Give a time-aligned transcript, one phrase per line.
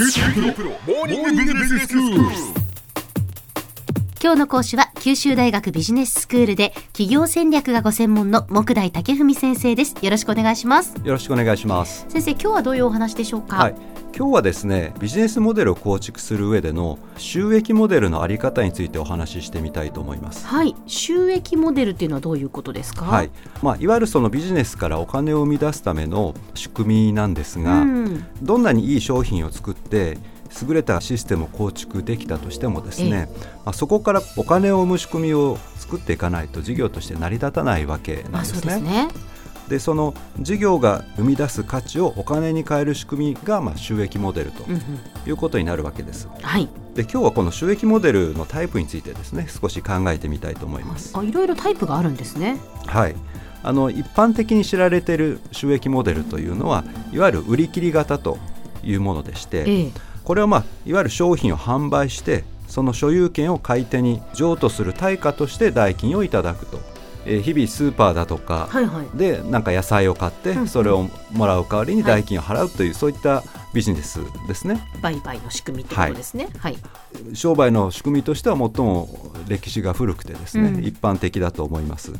[0.00, 0.06] 今
[4.34, 12.06] 日の講師は九州大学ビジネススクールで企業戦略がご専門の木大武文先生ですよろしくお願いしますよろしくお願いします。
[12.10, 13.56] 先生今日はどういうお話でしょうか？
[13.56, 13.74] はい。
[14.18, 20.44] 今日はですね、ビジネスモデルを構築する上での収益モデルのあり方についてお話ししてみたいと思います。
[20.44, 23.04] はい収益モデルっていうのはどういうことですか？
[23.04, 23.30] はい。
[23.62, 30.18] まあいわゆるそのビジネスからお金を生み出すための仕組みなんですが、うんどんなにいい商品を作って
[30.66, 33.28] 優れたシステムを構築できたとしてもですね、
[33.64, 38.60] まあ、そこからお金を生む仕組みを作っていかないと事業として成り立たないわけなんですね。
[38.62, 39.08] ですね
[39.68, 44.80] でその事業が生み出す価値をお金に変える仕組みがまあ収益モデルとうんうん。
[45.26, 46.28] いうことになるわけです。
[46.42, 46.68] はい。
[46.94, 51.16] で今日はこの収益モデルのタイプについてですね少し考えてみたいと思います。
[51.16, 52.58] あいろいろタイプがあるんですね。
[52.86, 53.14] はい、
[53.62, 58.38] あの一般的に知られている収益モデルというのはいわゆる売り切り型と
[58.82, 59.92] いうものでして、ええ。
[60.24, 66.78] これは、まあ、いわゆる商品を販売してその所有権を買い手に譲渡する対価として代金をいただくと、
[67.24, 68.68] えー日々スーパーだとか
[69.14, 70.68] でなんか野菜を買ってうん。
[70.68, 73.42] それをもらう代わりに代金を払うという、そういった
[73.74, 74.80] ビジネスですね。
[75.02, 76.48] 売買の仕組みってことですね。
[76.58, 76.78] はい、
[77.34, 79.08] 商売の仕組みとしては最も
[79.48, 80.84] 歴史が古くてですね、うん。
[80.84, 82.12] 一般的だと思います。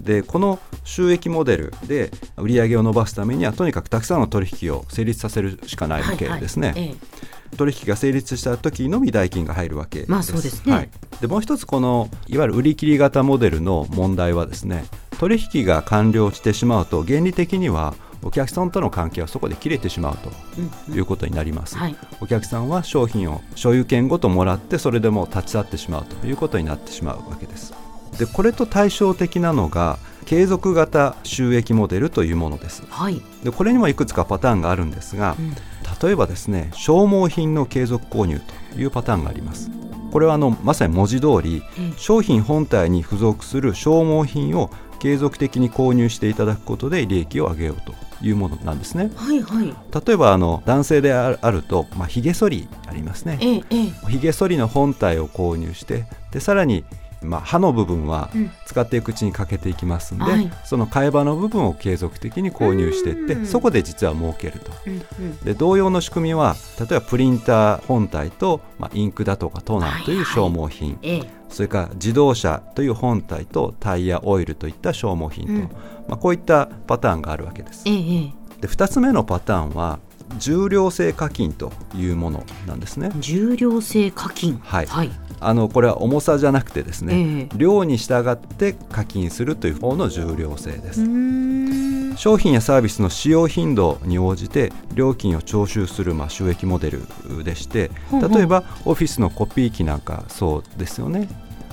[0.00, 6.68] でこの収益モデルで売り上げを伸ばすためにはとにかくたくさんの取引を成立させるしかないわけですね。
[6.68, 6.90] はいはい。
[6.90, 10.10] え取引が成立した時のみ代金が入るわけです。
[10.10, 14.84] まあそうですねはい、でもう一つこのいわゆる売り切り型モデルの問題はですね
[15.18, 21.76] 取引が完了してしまうと原理的にはお客さんとの関係はそこで切れてしまうということになります。
[21.76, 27.74] はいお客さんは商品を所有権ごともらってそれでもう立ち去ってしまうということになってしまうわけです。
[28.18, 32.82] でこれと対照的なのが継続型収益モデルというものです。
[32.88, 35.54] はい、でこれにもいくつかパターンがあるんですが、うん
[36.02, 38.40] 例えばですね消耗品の継続購入
[38.74, 39.70] というパターンがあります。
[40.12, 47.94] これはあのまさに文字通りええ商品本体に付属する消耗品を継続的に購入していただくことで利益を上げようと
[48.24, 49.10] いうものなんですね。
[49.14, 49.74] はいはい
[50.06, 53.38] 例えばあの男性であると、まあ、ひげ剃りありますね。
[53.40, 53.76] えええ
[54.06, 56.84] えひげ剃りの本体を購入してでさらに、
[57.22, 58.50] まあ、歯の部分はうん。
[58.66, 60.50] 使っていくうちに欠けていきますんで、はい。
[60.64, 63.46] その替え刃の部分を継続的に購入していってうん。
[63.46, 64.72] そこで実は儲けると。
[64.86, 65.36] うんうん。
[65.38, 71.30] で同様の仕組みは例えばプリンター本体と、まあ、インクだとかトーナーという消耗品、ええ。
[71.48, 75.60] それから自動車という本体とタイヤオイルといった消耗品と、うん。
[76.08, 77.84] まあ、こういったパターンがあるわけです。
[77.84, 79.98] で2つ目のパターンは
[80.38, 83.10] 重量制課金というものなんですね。
[83.18, 84.58] 重量制課金。
[84.62, 84.86] はい。
[84.86, 85.10] はい
[85.40, 87.58] あのこれは重さじゃなくてですね、ええ。
[87.58, 92.16] 量に従って課金するという方の重量制です。
[92.16, 97.90] 商品やサービスの使用頻度に応じて料金を徴収するまあ収益モデルでして
[98.32, 101.28] 例えばオフィスのコピー機なんかそうですよね。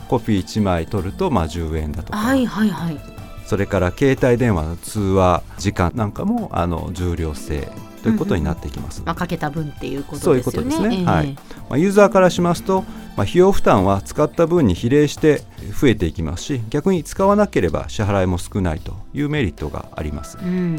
[0.10, 3.00] コピー1枚取るとまあ10円だとか、はいはいはい。
[3.46, 7.68] それから携帯電話の通話時間なんかもあの重量制
[8.04, 9.02] ということになってきます。
[9.06, 10.34] まあかけた分っていうことですよね。
[10.34, 10.98] そういうことですね。
[11.00, 11.06] ええ。
[11.06, 11.34] はい
[11.70, 12.82] まあ、ユーザーからしますと、
[13.16, 15.42] まあ、費用負担は使った分に比例して
[15.80, 20.38] 増えていきますし逆に使わなければ支払いも少ないというメリットがあります。
[20.38, 20.76] うん。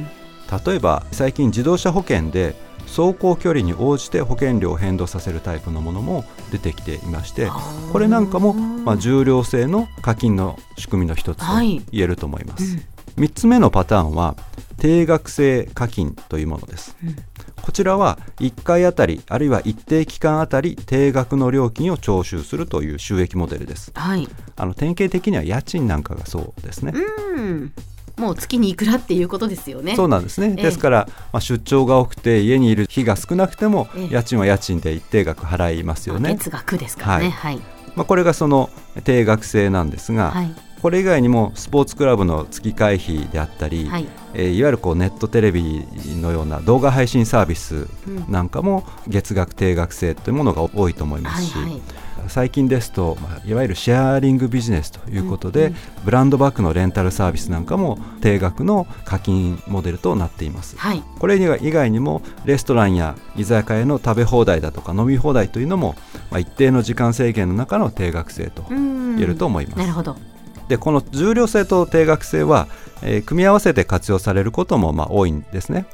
[0.66, 2.54] 例えば最近自動車保険で
[2.86, 7.48] 走行距離に応じて保険料を変動させるタイプのものも出てきていまして
[7.92, 11.82] これなんかも、まあ、重量制の課金の仕組みの一つとはい。
[11.90, 14.36] 言えると思います、うん3つ目のパターンは
[14.76, 17.16] 定額制課金というものです、うん。
[17.62, 23.92] こちらは1回あたりあるいは一定期間あたり定額の料金を徴収するという収益モデルです。
[23.94, 24.28] はい。
[24.56, 26.92] あの典型的には家賃なんかがそうですね、
[27.36, 27.72] うん。
[28.16, 29.96] もう月にいくらっていうことですよね。
[29.96, 30.62] そうなんですね、ええ。
[30.62, 34.12] ですから、まあ、出張が多くて家にいる日が少なくても、ええ。
[34.12, 37.30] 家賃は家賃で一定額払いますよね、月額ですからね。
[37.30, 37.60] はい。
[37.94, 38.70] まあ、これがその
[39.04, 44.06] 定額制なんですが、はいこれ以外にもスポーツクラブの月会費であったり、はい。
[44.34, 45.82] えーいわゆるこうネットテレビ
[46.20, 48.30] のような動画配信サービスうん。
[48.30, 51.80] なんかも月額定額制というものが多いと思いますし、はいはい。
[52.28, 55.76] 最近ですと、まあ、いわゆるシェアリングビジネスということで、うんうん。
[56.04, 60.76] ブランドバッグのレンタルサービスなんかも定額の課金モデルとなっています。
[60.76, 61.02] はい。
[61.18, 65.94] これ以外にもレストランや居酒屋の食べ放題だとか飲み放題というのも、
[66.30, 69.78] まあ、一定の時間制限の中の定額制と言言えると思います。
[69.78, 70.33] なるほど
[70.68, 72.68] でこの重量制と定額制は、
[73.02, 75.86] えー組み合わせて活用されることもまあ多いんですね。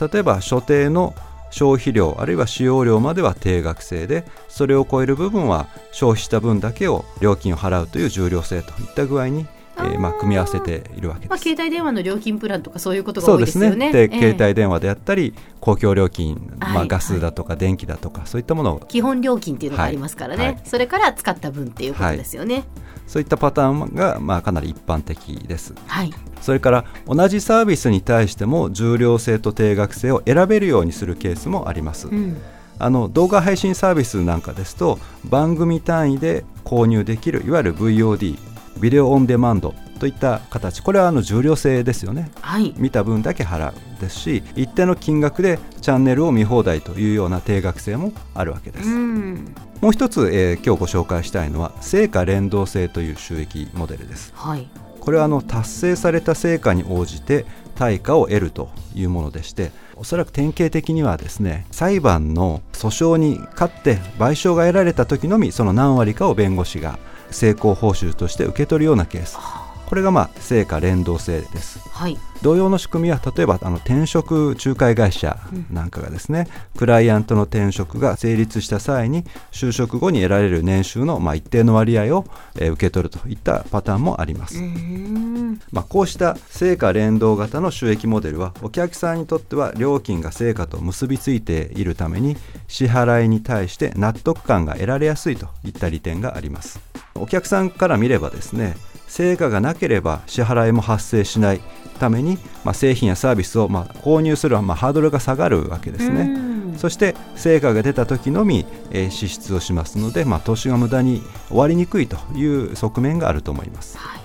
[0.00, 1.14] 例えば所定の
[1.50, 9.46] 消費量あるいは使用量までは定額制でそれを超える部分は消費した分だけを料金を払うという重量制といった具合に
[9.78, 11.48] えーまあ、組み合わせているわけまあ、です。
[11.48, 13.74] 携帯電話の料金プランとかそういうことが多いそうでですね。
[13.74, 22.64] ねで、ええ携帯電話であったり公共料金、まあ、はいガスだとか電気だとか、そういったものを基本料金っていうのがありますからね、はいはいそれから使った分っていうことですよね。
[23.06, 25.74] そういったパターンが、まあ、かなり一般的です。
[25.86, 32.08] はい、それから同じサービスに対しても重量制と定額制を選べるようにするケースもあります。
[32.08, 32.36] うん
[32.78, 38.36] あの動画配信サービスなんかですと番組単位で購入できるいわゆる VOD
[38.78, 40.80] ビデオオンデマンドといった形。
[40.80, 42.30] これはあの重量制ですよね。
[42.40, 42.74] はい。
[42.76, 49.54] 見た分だけ払うですし一定の金額でチャンネルを見放題というような定額制もあるわけです、うん。
[49.80, 54.32] もう一つ、えー今日ご紹介したいのは成果連動制という収益モデルです。
[54.34, 54.68] はい。
[55.00, 57.44] これはあの達成された成果に応じて
[57.74, 66.98] 対価を得るというものでしておそらく典型的にはですね裁判の訴訟に勝って賠償が得られた時のみその何割かを弁護士が
[67.30, 69.38] 成功報酬として受け取るようなケース。
[69.86, 71.78] これがまあ成果連動制です。
[71.90, 72.18] はい。
[72.42, 75.38] 同様の仕組みは例えばあの転職仲介会社
[75.70, 82.24] なんかがですね、クライアントの転職が成立した際に就職後に得られる年収のまあ一定の割合を、
[82.56, 85.60] えー受け取るといったパターンもあります、うん。
[85.70, 92.36] まあ、こうした成果連動型の収益モデルはお客さんにとっては料金が成果と結びついているために
[92.66, 96.80] 支払いに対して納得感が得られやすいといった利点があります
[97.16, 98.76] お客さんから見ればですね
[99.06, 101.60] 成果がなければ支払いも発生しない
[102.00, 106.78] ために、まあ、製品やサービスをまあ購入する、まあ、ハードルが下がるわけですね、うん。
[106.78, 113.96] そして成果が出た時のみ、えー支出をしますので、まあ、投資が無駄に終わりにくいという側面があると思います。
[113.96, 114.20] はい。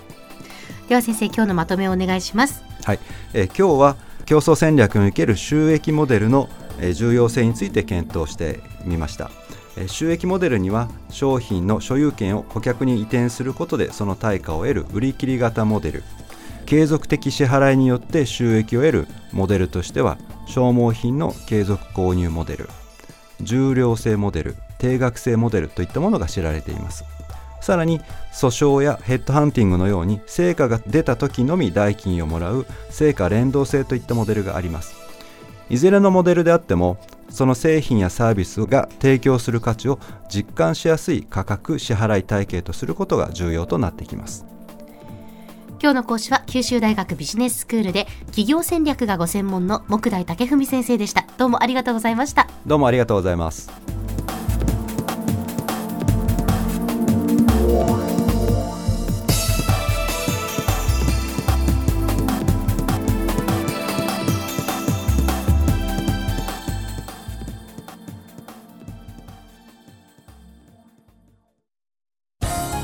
[0.89, 2.63] では先生今日のまとめをお願いします。
[2.83, 2.99] はい、
[3.33, 3.95] えー今日は
[4.25, 6.49] 競争戦略における収益モデルの、
[6.79, 9.38] えー重要性について検討してみました、えー
[9.87, 16.03] 収益モデルには商品の所有権を顧客に移転することでその対価を得る売り切り型モデル。
[16.65, 22.69] 継続的支払いによって収益を得るモデルとしては消耗品の継続購入モデル。
[23.41, 27.05] 重量制モデル定額制モデルといったものが知られています。
[27.61, 27.99] さらに
[28.31, 34.95] 訴訟やヘッドハンティングのように成果が出た時のみ代金をもらう成果連動性といったモデルがあります。
[35.69, 36.97] いずれのモデルであっても
[37.29, 39.99] その製品やサービスが提供する価値を
[40.29, 44.45] 実感しやすい価格支払い体系とすることが重要となってきます。
[45.81, 51.25] 今日の講師は九州大学ビジネススクールで企業戦略がご専門の木大武文先生でした。
[51.37, 52.47] どうもありがとうございました。
[52.65, 53.88] どうもありがとうございます